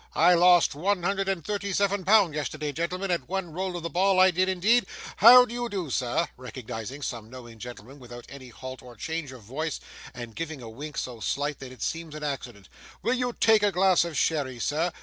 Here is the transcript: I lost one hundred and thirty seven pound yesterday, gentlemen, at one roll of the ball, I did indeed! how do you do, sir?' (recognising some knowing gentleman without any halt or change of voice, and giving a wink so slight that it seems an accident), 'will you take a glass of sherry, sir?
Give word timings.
I 0.15 0.33
lost 0.33 0.73
one 0.73 1.03
hundred 1.03 1.29
and 1.29 1.45
thirty 1.45 1.71
seven 1.73 2.03
pound 2.03 2.33
yesterday, 2.33 2.71
gentlemen, 2.71 3.11
at 3.11 3.29
one 3.29 3.51
roll 3.53 3.77
of 3.77 3.83
the 3.83 3.89
ball, 3.91 4.19
I 4.19 4.31
did 4.31 4.49
indeed! 4.49 4.87
how 5.17 5.45
do 5.45 5.53
you 5.53 5.69
do, 5.69 5.91
sir?' 5.91 6.27
(recognising 6.37 7.03
some 7.03 7.29
knowing 7.29 7.59
gentleman 7.59 7.99
without 7.99 8.25
any 8.27 8.49
halt 8.49 8.81
or 8.81 8.95
change 8.95 9.31
of 9.31 9.43
voice, 9.43 9.79
and 10.11 10.35
giving 10.35 10.59
a 10.59 10.69
wink 10.71 10.97
so 10.97 11.19
slight 11.19 11.59
that 11.59 11.71
it 11.71 11.83
seems 11.83 12.15
an 12.15 12.23
accident), 12.23 12.67
'will 13.03 13.13
you 13.13 13.31
take 13.39 13.61
a 13.61 13.71
glass 13.71 14.03
of 14.03 14.17
sherry, 14.17 14.57
sir? 14.57 14.91